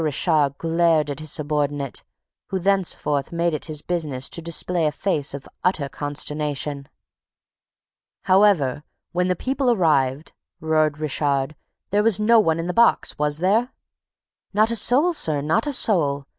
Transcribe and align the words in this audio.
Richard 0.03 0.57
glared 0.57 1.11
at 1.11 1.19
his 1.19 1.31
subordinate, 1.31 2.03
who 2.47 2.57
thenceforth 2.57 3.31
made 3.31 3.53
it 3.53 3.65
his 3.65 3.83
business 3.83 4.29
to 4.29 4.41
display 4.41 4.87
a 4.87 4.91
face 4.91 5.35
of 5.35 5.47
utter 5.63 5.87
consternation. 5.87 6.89
"However, 8.23 8.83
when 9.11 9.27
the 9.27 9.35
people 9.35 9.69
arrived," 9.69 10.31
roared 10.59 10.97
Richard, 10.97 11.55
"there 11.91 12.01
was 12.01 12.19
no 12.19 12.39
one 12.39 12.57
in 12.57 12.65
the 12.65 12.73
box, 12.73 13.19
was 13.19 13.37
there?" 13.37 13.73
"Not 14.55 14.71
a 14.71 14.75
soul, 14.75 15.13
sir, 15.13 15.39
not 15.39 15.67
a 15.67 15.71
soul! 15.71 16.25